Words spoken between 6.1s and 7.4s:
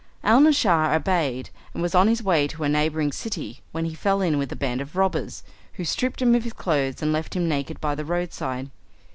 him of his clothes and left